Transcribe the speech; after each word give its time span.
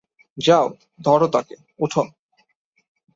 যাও, 0.37 0.65
ধরো 0.99 1.27
তাকে, 1.27 1.55
উঠো! 1.79 2.01